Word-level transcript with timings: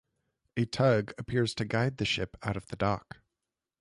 A 0.57 0.65
tug 0.65 1.13
appears 1.19 1.53
to 1.53 1.63
guide 1.63 1.97
the 1.97 2.05
ship 2.05 2.35
out 2.41 2.57
of 2.57 2.65
the 2.69 2.75
dock. 2.75 3.19